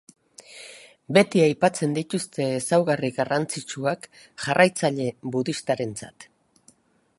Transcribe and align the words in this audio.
Beti 1.17 1.43
aipatzen 1.47 1.93
dituzte 1.97 2.47
ezaugarri 2.61 3.13
garrantzitsuak 3.19 4.09
jarraitzaile 4.47 5.09
budistarentzat. 5.37 6.31